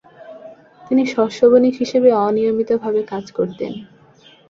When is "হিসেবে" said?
1.79-2.09